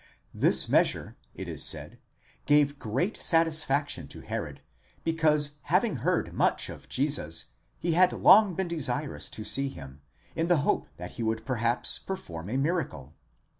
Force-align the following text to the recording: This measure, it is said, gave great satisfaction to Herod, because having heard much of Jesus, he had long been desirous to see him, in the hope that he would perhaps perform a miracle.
This 0.33 0.67
measure, 0.67 1.15
it 1.35 1.47
is 1.47 1.61
said, 1.63 1.99
gave 2.47 2.79
great 2.79 3.17
satisfaction 3.21 4.07
to 4.07 4.21
Herod, 4.21 4.61
because 5.03 5.57
having 5.65 5.97
heard 5.97 6.33
much 6.33 6.69
of 6.69 6.89
Jesus, 6.89 7.49
he 7.77 7.91
had 7.91 8.11
long 8.11 8.55
been 8.55 8.67
desirous 8.67 9.29
to 9.29 9.43
see 9.43 9.69
him, 9.69 10.01
in 10.35 10.47
the 10.47 10.57
hope 10.65 10.87
that 10.97 11.11
he 11.11 11.21
would 11.21 11.45
perhaps 11.45 11.99
perform 11.99 12.49
a 12.49 12.57
miracle. 12.57 13.13